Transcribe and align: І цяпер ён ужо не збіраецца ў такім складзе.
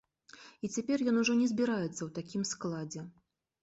І 0.67 0.71
цяпер 0.77 1.05
ён 1.13 1.21
ужо 1.25 1.37
не 1.43 1.47
збіраецца 1.53 1.93
ў 2.03 2.09
такім 2.19 2.43
складзе. 2.57 3.11